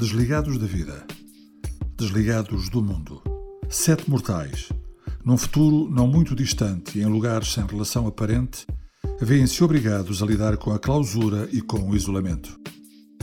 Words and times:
Desligados 0.00 0.56
da 0.56 0.64
vida. 0.64 1.04
Desligados 1.94 2.70
do 2.70 2.80
mundo. 2.80 3.22
Sete 3.68 4.08
mortais. 4.08 4.70
Num 5.22 5.36
futuro 5.36 5.90
não 5.90 6.06
muito 6.06 6.34
distante 6.34 6.98
e 6.98 7.02
em 7.02 7.04
lugares 7.04 7.52
sem 7.52 7.66
relação 7.66 8.06
aparente, 8.06 8.66
veem-se 9.20 9.62
obrigados 9.62 10.22
a 10.22 10.26
lidar 10.26 10.56
com 10.56 10.72
a 10.72 10.78
clausura 10.78 11.46
e 11.52 11.60
com 11.60 11.86
o 11.86 11.94
isolamento. 11.94 12.58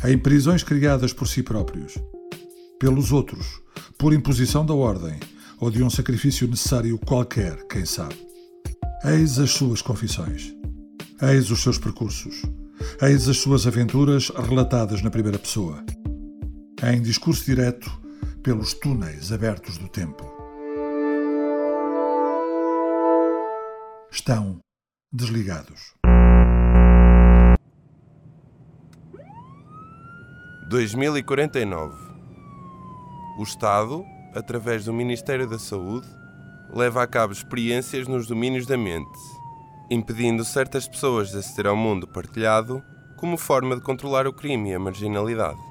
Em 0.05 0.19
prisões 0.19 0.61
criadas 0.61 1.11
por 1.11 1.27
si 1.27 1.41
próprios, 1.41 1.95
pelos 2.79 3.11
outros, 3.11 3.59
por 3.97 4.13
imposição 4.13 4.63
da 4.63 4.75
ordem 4.75 5.19
ou 5.59 5.71
de 5.71 5.81
um 5.81 5.89
sacrifício 5.89 6.47
necessário 6.47 6.99
qualquer, 6.99 7.57
quem 7.67 7.85
sabe. 7.85 8.15
Eis 9.03 9.39
as 9.39 9.49
suas 9.49 9.81
confissões. 9.81 10.53
Eis 11.23 11.49
os 11.49 11.59
seus 11.59 11.79
percursos. 11.79 12.43
Eis 13.01 13.27
as 13.27 13.37
suas 13.37 13.65
aventuras 13.65 14.29
relatadas 14.29 15.01
na 15.01 15.09
primeira 15.09 15.39
pessoa. 15.39 15.83
Em 16.83 17.01
discurso 17.01 17.43
direto 17.43 17.89
pelos 18.43 18.75
túneis 18.75 19.31
abertos 19.31 19.79
do 19.79 19.89
tempo. 19.89 20.23
Estão 24.11 24.59
desligados. 25.11 25.95
2049 30.69 31.97
O 33.39 33.43
Estado, 33.43 34.05
através 34.35 34.85
do 34.85 34.93
Ministério 34.93 35.49
da 35.49 35.57
Saúde, 35.57 36.07
leva 36.71 37.01
a 37.01 37.07
cabo 37.07 37.33
experiências 37.33 38.07
nos 38.07 38.27
domínios 38.27 38.67
da 38.67 38.77
mente, 38.77 39.17
impedindo 39.89 40.45
certas 40.45 40.87
pessoas 40.87 41.31
de 41.31 41.39
aceder 41.39 41.65
ao 41.65 41.75
mundo 41.75 42.07
partilhado 42.07 42.83
como 43.15 43.35
forma 43.35 43.75
de 43.75 43.81
controlar 43.81 44.27
o 44.27 44.33
crime 44.33 44.69
e 44.69 44.75
a 44.75 44.79
marginalidade. 44.79 45.66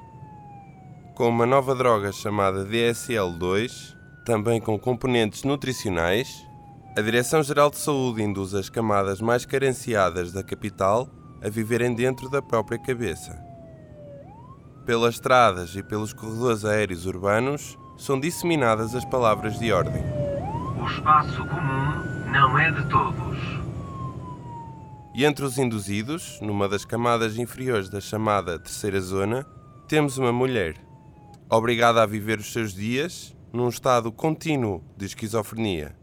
Com 1.17 1.29
uma 1.29 1.47
nova 1.47 1.73
droga 1.73 2.11
chamada 2.11 2.63
DSL-2, 2.63 3.95
também 4.23 4.61
com 4.61 4.77
componentes 4.77 5.43
nutricionais, 5.43 6.45
a 6.95 7.01
Direção-Geral 7.01 7.71
de 7.71 7.77
Saúde 7.77 8.21
induz 8.21 8.53
as 8.53 8.69
camadas 8.69 9.19
mais 9.19 9.43
carenciadas 9.43 10.31
da 10.31 10.43
capital 10.43 11.09
a 11.43 11.49
viverem 11.49 11.95
dentro 11.95 12.29
da 12.29 12.39
própria 12.39 12.77
cabeça. 12.77 13.35
Pelas 14.85 15.15
estradas 15.15 15.75
e 15.75 15.81
pelos 15.81 16.13
corredores 16.13 16.63
aéreos 16.63 17.07
urbanos 17.07 17.75
são 17.97 18.19
disseminadas 18.19 18.93
as 18.93 19.03
palavras 19.03 19.57
de 19.57 19.71
ordem. 19.73 20.03
O 20.79 20.85
espaço 20.85 21.43
comum 21.47 22.29
não 22.31 22.59
é 22.59 22.69
de 22.69 22.87
todos. 22.89 23.39
E 25.15 25.25
entre 25.25 25.43
os 25.43 25.57
induzidos, 25.57 26.39
numa 26.43 26.69
das 26.69 26.85
camadas 26.85 27.39
inferiores 27.39 27.89
da 27.89 27.99
chamada 27.99 28.59
terceira 28.59 29.01
zona, 29.01 29.47
temos 29.87 30.19
uma 30.19 30.31
mulher, 30.31 30.86
obrigada 31.49 32.01
a 32.01 32.05
viver 32.05 32.39
os 32.39 32.51
seus 32.51 32.73
dias 32.73 33.35
num 33.53 33.69
estado 33.69 34.11
contínuo 34.11 34.83
de 34.97 35.05
esquizofrenia. 35.05 35.95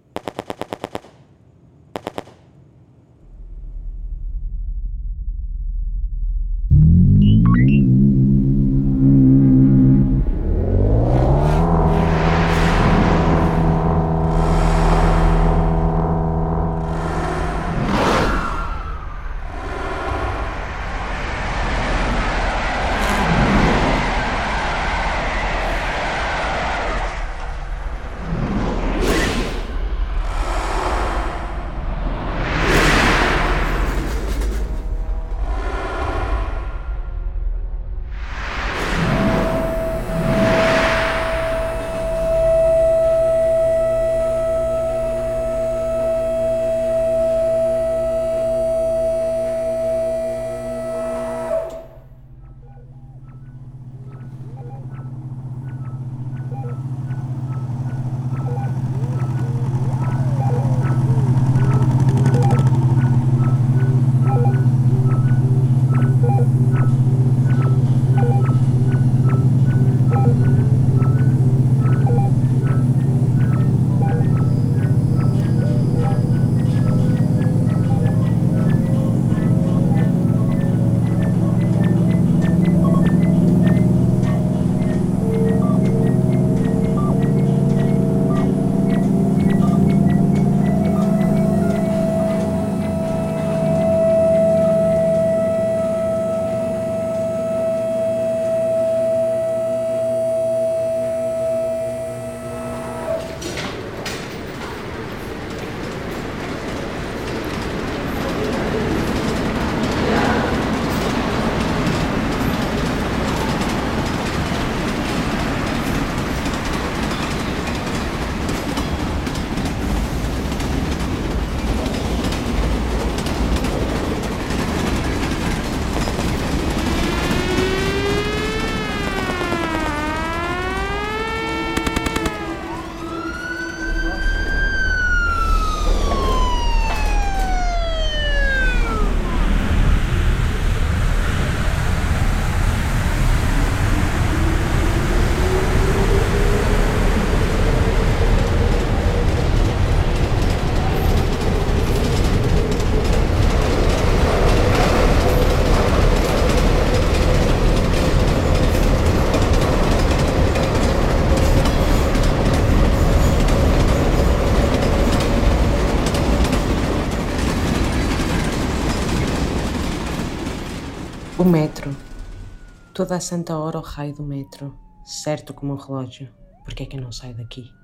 Toda 172.95 173.17
a 173.17 173.21
santa 173.21 173.59
hora 173.59 173.77
o 173.77 173.83
raio 173.83 174.15
do 174.15 174.23
metro. 174.23 174.79
Certo 175.05 175.53
como 175.53 175.73
um 175.73 175.77
relógio. 175.77 176.33
Porque 176.65 176.85
é 176.85 176.87
que 176.87 176.97
eu 176.97 177.01
não 177.01 177.11
saio 177.11 177.35
daqui? 177.35 177.75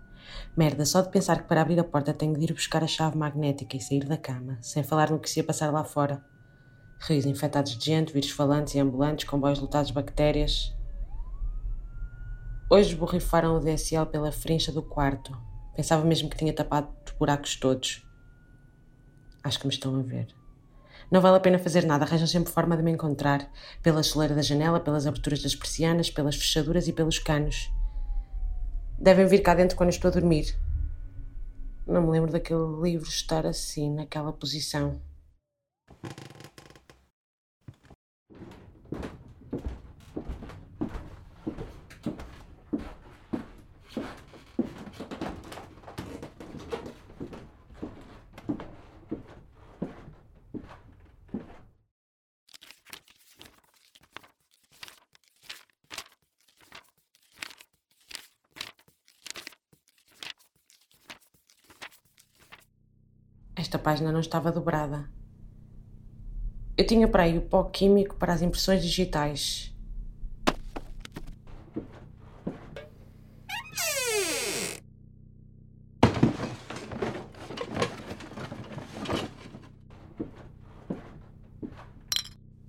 Merda, 0.56 0.86
só 0.86 1.00
de 1.00 1.10
pensar 1.10 1.42
que 1.42 1.48
para 1.48 1.62
abrir 1.62 1.80
a 1.80 1.84
porta 1.84 2.14
tenho 2.14 2.38
de 2.38 2.44
ir 2.44 2.52
buscar 2.52 2.84
a 2.84 2.86
chave 2.86 3.18
magnética 3.18 3.76
e 3.76 3.80
sair 3.80 4.04
da 4.04 4.16
cama, 4.16 4.56
sem 4.60 4.84
falar 4.84 5.10
no 5.10 5.18
que 5.18 5.28
se 5.28 5.40
ia 5.40 5.44
passar 5.44 5.72
lá 5.72 5.82
fora. 5.82 6.24
Rios 7.00 7.26
infectados 7.26 7.76
de 7.76 7.84
gente, 7.84 8.12
vírus 8.12 8.30
falantes 8.30 8.76
e 8.76 8.78
ambulantes, 8.78 9.28
comboios 9.28 9.58
lotados 9.58 9.88
de 9.88 9.94
bactérias. 9.94 10.72
Hoje 12.70 12.94
borrifaram 12.94 13.56
o 13.56 13.60
DSL 13.60 14.06
pela 14.06 14.30
frincha 14.30 14.70
do 14.70 14.80
quarto. 14.80 15.36
Pensava 15.74 16.04
mesmo 16.04 16.30
que 16.30 16.36
tinha 16.36 16.54
tapado 16.54 16.88
os 17.04 17.12
buracos 17.14 17.56
todos. 17.56 18.06
Acho 19.42 19.58
que 19.58 19.66
me 19.66 19.74
estão 19.74 19.98
a 19.98 20.02
ver. 20.04 20.39
Não 21.10 21.20
vale 21.20 21.38
a 21.38 21.40
pena 21.40 21.58
fazer 21.58 21.84
nada, 21.84 22.04
arranjam 22.04 22.26
sempre 22.26 22.52
forma 22.52 22.76
de 22.76 22.82
me 22.82 22.92
encontrar. 22.92 23.50
Pela 23.82 24.02
soleira 24.02 24.34
da 24.34 24.42
janela, 24.42 24.78
pelas 24.78 25.06
aberturas 25.06 25.42
das 25.42 25.56
persianas, 25.56 26.08
pelas 26.08 26.36
fechaduras 26.36 26.86
e 26.86 26.92
pelos 26.92 27.18
canos. 27.18 27.68
Devem 28.96 29.26
vir 29.26 29.40
cá 29.40 29.54
dentro 29.54 29.76
quando 29.76 29.90
estou 29.90 30.08
a 30.08 30.12
dormir. 30.12 30.54
Não 31.86 32.02
me 32.02 32.10
lembro 32.10 32.30
daquele 32.30 32.60
livro 32.80 33.08
estar 33.08 33.44
assim, 33.44 33.92
naquela 33.92 34.32
posição. 34.32 35.00
Esta 63.70 63.78
página 63.78 64.10
não 64.10 64.18
estava 64.18 64.50
dobrada. 64.50 65.08
Eu 66.76 66.84
tinha 66.84 67.06
para 67.06 67.22
aí 67.22 67.38
o 67.38 67.42
pó 67.42 67.62
químico 67.62 68.16
para 68.16 68.32
as 68.32 68.42
impressões 68.42 68.82
digitais. 68.82 69.72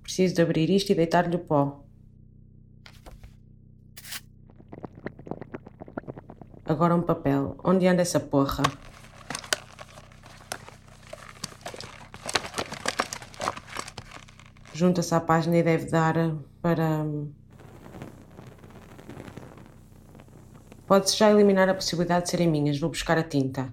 Preciso 0.04 0.36
de 0.36 0.40
abrir 0.40 0.70
isto 0.70 0.90
e 0.90 0.94
deitar-lhe 0.94 1.34
o 1.34 1.40
pó. 1.40 1.84
Agora 6.64 6.94
um 6.94 7.02
papel. 7.02 7.56
Onde 7.64 7.88
anda 7.88 8.02
essa 8.02 8.20
porra? 8.20 8.62
Junta-se 14.82 15.14
à 15.14 15.20
página 15.20 15.56
e 15.56 15.62
deve 15.62 15.86
dar 15.86 16.14
para. 16.60 17.06
Pode-se 20.86 21.16
já 21.16 21.30
eliminar 21.30 21.68
a 21.68 21.74
possibilidade 21.74 22.24
de 22.24 22.30
serem 22.30 22.50
minhas. 22.50 22.80
Vou 22.80 22.90
buscar 22.90 23.16
a 23.16 23.22
tinta. 23.22 23.72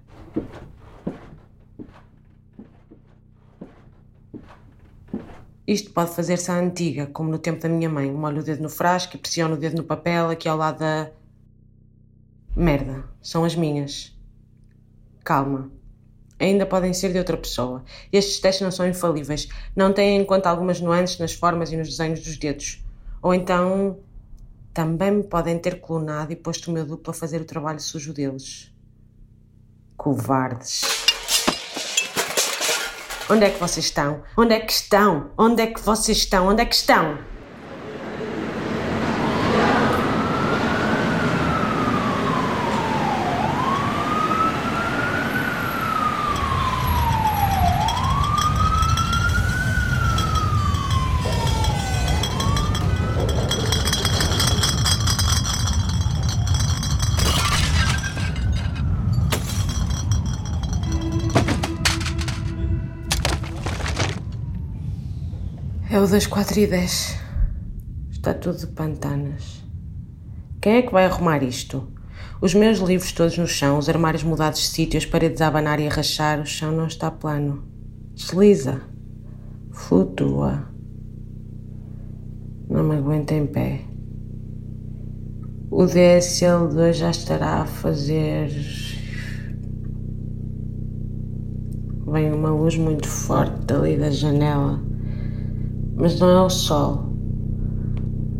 Isto 5.66 5.90
pode 5.92 6.12
fazer-se 6.14 6.50
à 6.50 6.54
antiga, 6.54 7.06
como 7.06 7.28
no 7.28 7.38
tempo 7.38 7.60
da 7.60 7.68
minha 7.68 7.88
mãe. 7.88 8.10
Molho 8.10 8.40
o 8.40 8.44
dedo 8.44 8.62
no 8.62 8.70
frasco 8.70 9.16
e 9.16 9.18
pressiono 9.18 9.54
o 9.54 9.58
dedo 9.58 9.76
no 9.76 9.84
papel, 9.84 10.30
aqui 10.30 10.48
ao 10.48 10.56
lado 10.56 10.78
da. 10.78 11.10
Merda, 12.56 13.04
são 13.20 13.44
as 13.44 13.56
minhas. 13.56 14.16
Calma 15.24 15.79
ainda 16.40 16.66
podem 16.66 16.92
ser 16.92 17.12
de 17.12 17.18
outra 17.18 17.36
pessoa. 17.36 17.84
Estes 18.12 18.40
testes 18.40 18.62
não 18.62 18.70
são 18.70 18.88
infalíveis, 18.88 19.48
não 19.76 19.92
têm 19.92 20.18
em 20.18 20.24
conta 20.24 20.48
algumas 20.48 20.80
nuances 20.80 21.18
nas 21.18 21.32
formas 21.32 21.70
e 21.70 21.76
nos 21.76 21.88
desenhos 21.88 22.20
dos 22.20 22.36
dedos. 22.36 22.82
Ou 23.22 23.34
então 23.34 23.98
também 24.72 25.10
me 25.10 25.22
podem 25.22 25.58
ter 25.58 25.80
clonado 25.80 26.32
e 26.32 26.36
posto 26.36 26.70
o 26.70 26.74
meu 26.74 26.86
duplo 26.86 27.10
a 27.10 27.14
fazer 27.14 27.40
o 27.40 27.44
trabalho 27.44 27.80
sujo 27.80 28.12
deles. 28.12 28.72
Covardes. 29.96 30.82
Onde 33.28 33.44
é 33.44 33.50
que 33.50 33.60
vocês 33.60 33.86
estão? 33.86 34.22
Onde 34.36 34.54
é 34.54 34.60
que 34.60 34.72
estão? 34.72 35.30
Onde 35.38 35.62
é 35.62 35.66
que 35.66 35.80
vocês 35.80 36.18
estão? 36.18 36.48
Onde 36.48 36.62
é 36.62 36.64
que 36.64 36.74
estão? 36.74 37.29
É 65.92 65.98
o 65.98 66.06
das 66.06 66.24
4 66.24 66.60
e 66.60 66.68
10. 66.68 67.18
Está 68.12 68.32
tudo 68.32 68.56
de 68.58 68.68
pantanas. 68.68 69.60
Quem 70.62 70.74
é 70.74 70.82
que 70.82 70.92
vai 70.92 71.04
arrumar 71.04 71.42
isto? 71.42 71.82
Os 72.40 72.54
meus 72.54 72.78
livros 72.78 73.10
todos 73.10 73.36
no 73.36 73.48
chão, 73.48 73.76
os 73.76 73.88
armários 73.88 74.22
mudados 74.22 74.60
de 74.60 74.68
sítio, 74.68 74.98
as 74.98 75.04
paredes 75.04 75.40
a 75.40 75.48
abanar 75.48 75.80
e 75.80 75.88
a 75.88 75.90
rachar, 75.90 76.40
o 76.40 76.46
chão 76.46 76.70
não 76.70 76.86
está 76.86 77.10
plano. 77.10 77.64
Desliza. 78.14 78.82
Flutua. 79.72 80.62
Não 82.68 82.84
me 82.84 82.94
aguento 82.94 83.32
em 83.32 83.48
pé. 83.48 83.80
O 85.72 85.82
DSL2 85.86 86.92
já 86.92 87.10
estará 87.10 87.62
a 87.62 87.66
fazer. 87.66 88.48
Vem 92.06 92.32
uma 92.32 92.50
luz 92.50 92.76
muito 92.76 93.08
forte 93.08 93.64
dali 93.66 93.96
da 93.96 94.12
janela 94.12 94.88
mas 96.00 96.18
não 96.18 96.28
é 96.28 96.40
o 96.40 96.48
sol. 96.48 97.10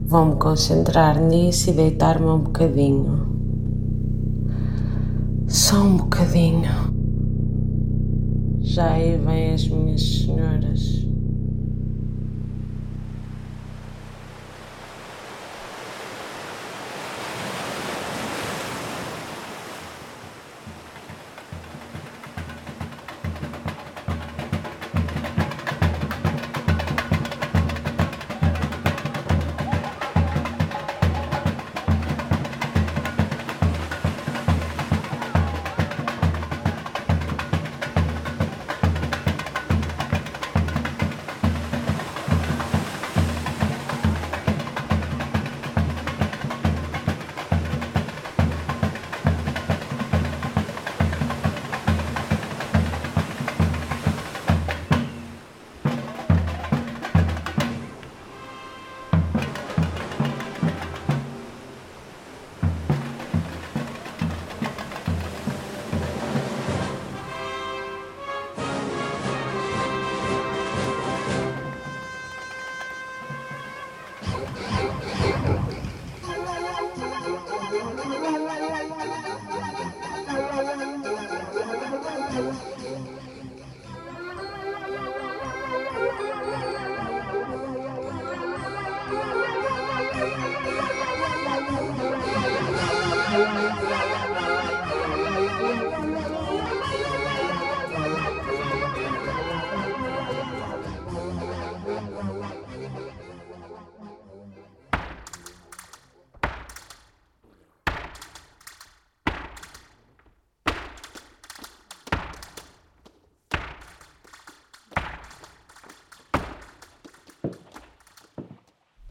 Vou-me 0.07 0.37
concentrar 0.37 1.21
nisso 1.21 1.71
e 1.71 1.73
deitar-me 1.75 2.27
um 2.27 2.39
bocadinho. 2.39 3.29
Só 5.47 5.77
um 5.77 5.99
bocadinho. 5.99 6.71
Já 8.61 8.93
aí 8.93 9.19
vêm 9.19 9.53
as 9.53 9.69
minhas 9.69 10.03
senhoras. 10.03 11.00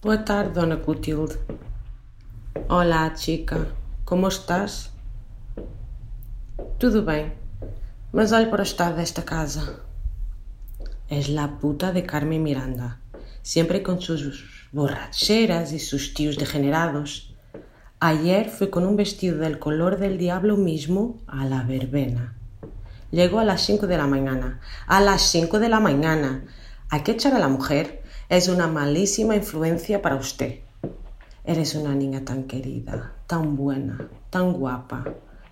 Boa 0.10 0.18
tarde, 0.18 0.54
Dona 0.54 0.76
Clotilde. 0.76 1.38
Olá, 2.68 3.14
chica. 3.16 3.79
Como 4.10 4.28
estás? 4.28 4.90
Tudo 6.80 7.06
bem, 7.06 7.32
mas 8.12 8.32
olhe 8.32 8.48
para 8.48 8.64
o 8.64 8.66
estado 8.66 8.96
desta 8.96 9.22
casa. 9.22 9.84
És 11.08 11.30
la 11.30 11.60
puta 11.62 11.92
de 11.92 12.02
Carmen 12.02 12.42
Miranda, 12.42 12.98
siempre 13.44 13.84
con 13.84 14.02
sus 14.02 14.68
borracheras 14.72 15.74
y 15.74 15.80
sus 15.80 16.16
tíos 16.16 16.38
degenerados. 16.38 17.36
Ayer 18.00 18.50
fue 18.50 18.72
con 18.72 18.84
un 18.88 18.96
vestido 18.96 19.38
del 19.38 19.60
color 19.60 20.00
del 20.00 20.18
diablo 20.18 20.58
mismo 20.58 21.22
a 21.28 21.46
la 21.46 21.62
verbena. 21.62 22.34
Llegó 23.12 23.38
a 23.38 23.46
las 23.46 23.62
5 23.62 23.86
de 23.86 23.98
la 23.98 24.08
mañana. 24.08 24.60
A 24.88 25.02
las 25.02 25.22
5 25.30 25.60
de 25.60 25.70
la 25.70 25.80
mañana. 25.80 26.46
Hay 26.90 27.04
que 27.04 27.12
echar 27.12 27.36
a 27.36 27.40
la 27.40 27.48
mujer. 27.48 28.02
Es 28.28 28.48
una 28.48 28.68
malísima 28.68 29.36
influencia 29.36 30.02
para 30.02 30.16
usted. 30.16 30.62
Eres 31.50 31.74
una 31.74 31.96
niña 31.96 32.24
tan 32.24 32.44
querida, 32.44 33.16
tan 33.26 33.56
buena, 33.56 34.08
tan 34.30 34.54
guapa. 34.54 35.04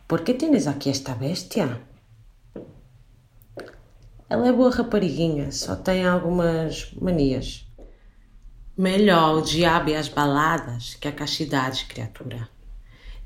¿Por 0.05 0.23
qué 0.23 0.35
tienes 0.35 0.67
aqui 0.67 0.91
esta 0.91 1.15
bestia? 1.15 1.81
Ela 4.29 4.47
é 4.47 4.51
boa 4.51 4.69
rapariguinha, 4.69 5.51
só 5.51 5.75
tem 5.75 6.05
algumas 6.05 6.93
manias. 7.01 7.65
Melhor 8.77 9.37
o 9.37 9.41
diabo 9.41 9.89
e 9.89 9.95
as 9.95 10.07
baladas 10.07 10.93
que 11.01 11.07
a 11.07 11.11
castidade, 11.11 11.85
criatura. 11.85 12.47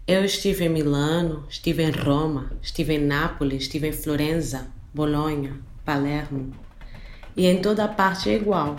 Eu 0.08 0.24
estive 0.24 0.64
em 0.64 0.70
Milano, 0.70 1.46
estive 1.50 1.84
em 1.84 1.92
Roma, 1.92 2.54
estive 2.62 2.94
em 2.94 3.06
Nápoles, 3.06 3.64
estive 3.64 3.90
em 3.90 3.92
Florença, 3.92 4.72
Bolonha, 4.94 5.60
Palermo. 5.84 6.54
E 7.36 7.48
em 7.48 7.62
toda 7.62 7.86
parte 7.90 8.30
é 8.30 8.36
igual. 8.36 8.78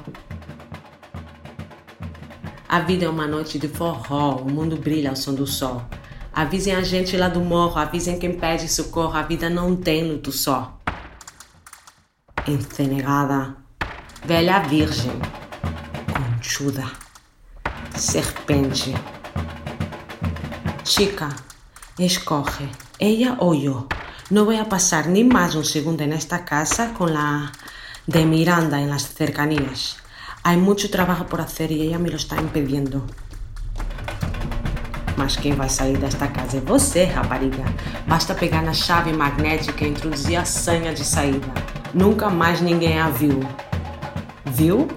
A 2.72 2.80
vida 2.80 3.04
é 3.04 3.08
uma 3.10 3.26
noite 3.26 3.58
de 3.58 3.68
forró, 3.68 4.36
o 4.36 4.50
mundo 4.50 4.78
brilha 4.78 5.10
ao 5.10 5.16
som 5.16 5.34
do 5.34 5.46
sol. 5.46 5.84
Avisem 6.32 6.74
a 6.74 6.82
gente 6.82 7.18
lá 7.18 7.28
do 7.28 7.40
morro, 7.40 7.78
avisem 7.78 8.18
quem 8.18 8.32
pede 8.32 8.66
socorro, 8.66 9.14
a 9.14 9.20
vida 9.20 9.50
não 9.50 9.76
tem 9.76 10.10
luto 10.10 10.32
só. 10.32 10.80
Encenegada, 12.48 13.54
velha 14.24 14.60
virgem, 14.60 15.12
conchuda, 16.16 16.90
serpente. 17.94 18.94
Chica, 20.82 21.28
escoge, 21.98 22.66
ella 22.98 23.36
o 23.38 23.52
yo. 23.52 23.86
No 24.30 24.46
voy 24.46 24.56
a 24.56 24.64
pasar 24.64 25.08
ni 25.08 25.24
más 25.24 25.54
un 25.54 25.66
segundo 25.66 26.04
en 26.04 26.14
esta 26.14 26.42
casa 26.46 26.94
con 26.94 27.12
la 27.12 27.52
de 28.06 28.24
Miranda 28.24 28.80
en 28.80 28.88
las 28.88 29.12
cercanías. 29.12 30.01
Hay 30.44 30.56
mucho 30.56 30.90
trabajo 30.90 31.26
por 31.26 31.40
hacer 31.40 31.70
y 31.70 31.82
ella 31.82 31.98
me 31.98 32.10
lo 32.10 32.16
está 32.16 32.36
impidiendo. 32.40 33.04
Mas 35.16 35.36
quem 35.36 35.54
vai 35.54 35.68
sair 35.68 35.96
desta 35.98 36.26
casa 36.26 36.56
é 36.56 36.60
você, 36.60 37.04
rapariga. 37.04 37.64
Basta 38.08 38.34
pegar 38.34 38.60
na 38.60 38.72
chave 38.72 39.12
magnética 39.12 39.84
e 39.84 39.90
introduzir 39.90 40.36
a 40.36 40.44
senha 40.44 40.92
de 40.92 41.04
saída. 41.04 41.46
Nunca 41.94 42.28
mais 42.28 42.60
ninguém 42.60 42.98
a 42.98 43.08
viu. 43.08 43.38
Viu? 44.44 44.88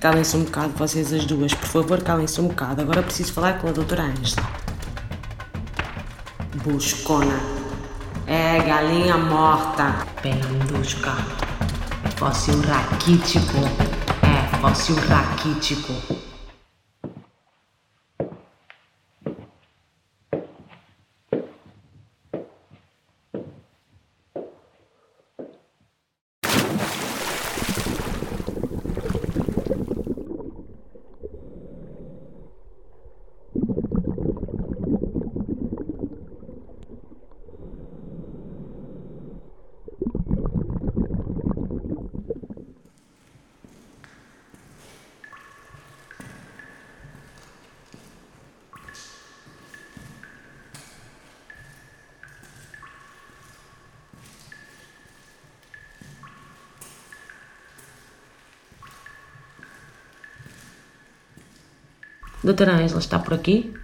Calem-se 0.00 0.36
um 0.36 0.44
bocado, 0.44 0.74
vocês 0.76 1.10
as 1.14 1.24
duas. 1.24 1.54
Por 1.54 1.68
favor, 1.68 2.02
calem-se 2.02 2.38
um 2.40 2.48
bocado. 2.48 2.82
Agora 2.82 3.02
preciso 3.02 3.32
falar 3.32 3.58
com 3.58 3.68
a 3.68 3.72
doutora 3.72 4.02
Ângela. 4.02 4.46
Buscona. 6.62 7.40
É, 8.26 8.58
galinha 8.60 9.16
morta. 9.16 10.04
Pelandusca. 10.20 11.45
Fóssil 12.16 12.62
raquítico. 12.62 13.58
É, 14.22 14.56
fóssil 14.56 14.96
raquítico. 15.06 16.15
Doutora 62.46 62.74
Ângela 62.74 63.00
está 63.00 63.18
por 63.18 63.34
aqui? 63.34 63.74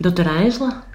Doutora 0.00 0.30
Ângela? 0.30 0.86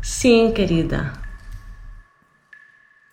Sim, 0.00 0.54
querida. 0.54 1.12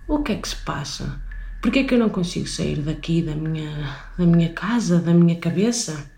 O 0.08 0.24
que 0.24 0.32
é 0.32 0.38
que 0.38 0.48
se 0.48 0.56
passa? 0.64 1.25
Por 1.66 1.72
que 1.72 1.80
é 1.80 1.84
que 1.84 1.96
eu 1.96 2.00
não 2.00 2.10
consigo 2.10 2.48
sair 2.48 2.80
daqui, 2.80 3.24
da 3.24 3.34
minha, 3.34 3.98
da 4.16 4.24
minha 4.24 4.54
casa, 4.54 5.00
da 5.00 5.12
minha 5.12 5.40
cabeça? 5.40 6.12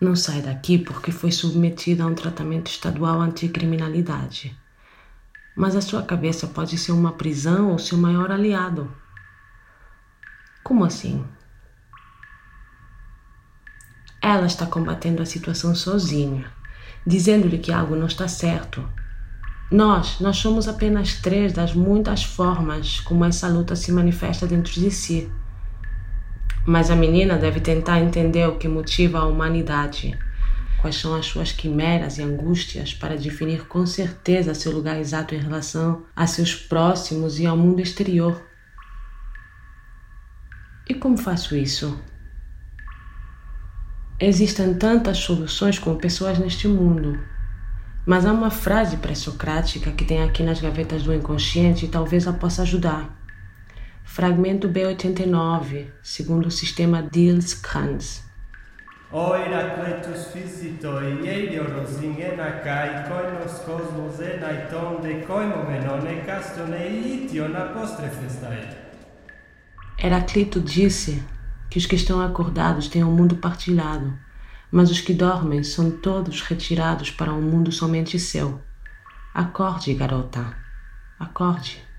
Não 0.00 0.16
sai 0.16 0.40
daqui 0.40 0.78
porque 0.78 1.12
foi 1.12 1.30
submetida 1.30 2.02
a 2.02 2.06
um 2.06 2.14
tratamento 2.14 2.70
estadual 2.70 3.20
anticriminalidade. 3.20 4.58
Mas 5.54 5.76
a 5.76 5.82
sua 5.82 6.02
cabeça 6.02 6.46
pode 6.46 6.78
ser 6.78 6.92
uma 6.92 7.12
prisão 7.12 7.72
ou 7.72 7.78
seu 7.78 7.98
maior 7.98 8.32
aliado. 8.32 8.90
Como 10.64 10.82
assim? 10.82 11.22
Ela 14.22 14.46
está 14.46 14.64
combatendo 14.64 15.20
a 15.20 15.26
situação 15.26 15.74
sozinha, 15.74 16.50
dizendo-lhe 17.06 17.58
que 17.58 17.70
algo 17.70 17.94
não 17.94 18.06
está 18.06 18.26
certo 18.26 18.82
nós, 19.70 20.18
nós 20.18 20.36
somos 20.36 20.66
apenas 20.66 21.14
três 21.14 21.52
das 21.52 21.72
muitas 21.72 22.24
formas 22.24 22.98
como 22.98 23.24
essa 23.24 23.46
luta 23.46 23.76
se 23.76 23.92
manifesta 23.92 24.44
dentro 24.44 24.72
de 24.72 24.90
si. 24.90 25.30
Mas 26.66 26.90
a 26.90 26.96
menina 26.96 27.38
deve 27.38 27.60
tentar 27.60 28.00
entender 28.00 28.48
o 28.48 28.58
que 28.58 28.66
motiva 28.66 29.20
a 29.20 29.26
humanidade, 29.26 30.18
quais 30.80 30.96
são 30.96 31.14
as 31.14 31.26
suas 31.26 31.52
quimeras 31.52 32.18
e 32.18 32.22
angústias 32.22 32.92
para 32.92 33.16
definir 33.16 33.68
com 33.68 33.86
certeza 33.86 34.54
seu 34.54 34.72
lugar 34.72 34.98
exato 34.98 35.36
em 35.36 35.38
relação 35.38 36.04
a 36.16 36.26
seus 36.26 36.52
próximos 36.52 37.38
e 37.38 37.46
ao 37.46 37.56
mundo 37.56 37.80
exterior. 37.80 38.42
E 40.88 40.94
como 40.94 41.16
faço 41.16 41.54
isso? 41.54 41.96
Existem 44.18 44.74
tantas 44.74 45.18
soluções 45.18 45.78
como 45.78 45.96
pessoas 45.96 46.40
neste 46.40 46.66
mundo. 46.66 47.18
Mas 48.06 48.24
há 48.24 48.32
uma 48.32 48.50
frase 48.50 48.96
pré-socrática 48.96 49.90
que 49.92 50.04
tem 50.04 50.22
aqui 50.22 50.42
nas 50.42 50.60
gavetas 50.60 51.02
do 51.02 51.12
inconsciente 51.12 51.84
e 51.84 51.88
talvez 51.88 52.26
a 52.26 52.32
possa 52.32 52.62
ajudar. 52.62 53.10
Fragmento 54.04 54.68
B89, 54.68 55.86
segundo 56.02 56.46
o 56.46 56.50
sistema 56.50 57.02
Diels-Kranz. 57.02 58.24
O 59.12 59.34
Heracletus 59.34 60.26
physitoi, 60.28 61.28
eidioros 61.28 62.02
ingena 62.02 62.52
kai, 62.62 63.08
koinos 63.08 63.58
cosmos 63.60 64.20
enai 64.20 64.68
ton 64.68 65.00
de 65.00 65.26
koimomenone 65.26 66.22
castone 66.24 67.26
ition 67.26 67.54
apostrefestai. 67.56 68.68
Heraclito 69.98 70.60
disse 70.60 71.22
que 71.68 71.78
os 71.78 71.86
que 71.86 71.96
estão 71.96 72.20
acordados 72.20 72.88
têm 72.88 73.04
um 73.04 73.12
mundo 73.12 73.36
partilhado 73.36 74.16
mas 74.70 74.90
os 74.90 75.00
que 75.00 75.12
dormem 75.12 75.62
são 75.62 75.90
todos 75.90 76.42
retirados 76.42 77.10
para 77.10 77.32
um 77.32 77.42
mundo 77.42 77.72
somente 77.72 78.18
seu. 78.18 78.60
Acorde, 79.34 79.92
garota, 79.94 80.56
acorde. 81.18 81.89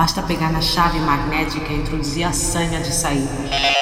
Basta 0.00 0.22
pegar 0.22 0.50
na 0.50 0.62
chave 0.62 0.98
magnética 0.98 1.74
e 1.74 1.76
introduzir 1.76 2.24
a 2.24 2.32
senha 2.32 2.80
de 2.80 2.90
saída. 2.90 3.79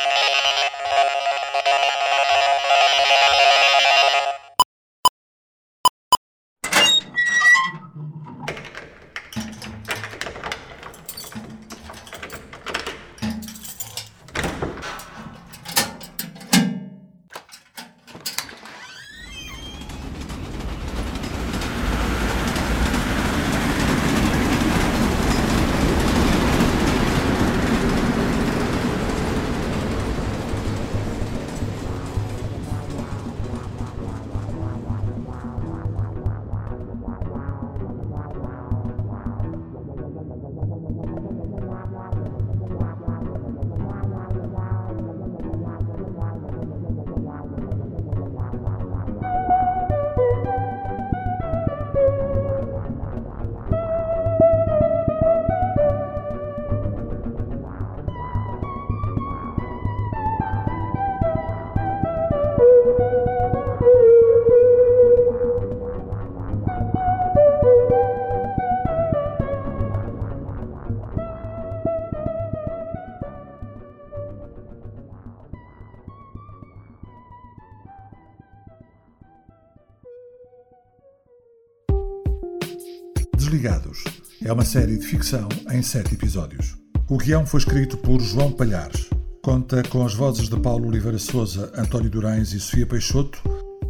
É 84.48 84.52
uma 84.52 84.64
série 84.64 84.96
de 84.96 85.06
ficção 85.06 85.46
em 85.70 85.82
sete 85.82 86.14
episódios. 86.14 86.74
O 87.06 87.18
guião 87.18 87.44
foi 87.44 87.60
escrito 87.60 87.98
por 87.98 88.18
João 88.18 88.50
Palhares. 88.50 89.10
Conta 89.42 89.82
com 89.82 90.04
as 90.04 90.14
vozes 90.14 90.48
de 90.48 90.58
Paulo 90.58 90.88
Oliveira 90.88 91.18
Souza, 91.18 91.70
António 91.76 92.08
Durães 92.08 92.54
e 92.54 92.60
Sofia 92.60 92.86
Peixoto 92.86 93.42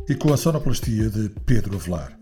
e 0.08 0.16
com 0.16 0.32
a 0.32 0.36
sonoplastia 0.36 1.08
de 1.08 1.28
Pedro 1.46 1.76
Avelar. 1.76 2.18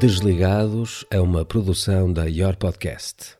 Desligados 0.00 1.04
é 1.10 1.20
uma 1.20 1.44
produção 1.44 2.10
da 2.10 2.24
Your 2.24 2.56
Podcast. 2.56 3.36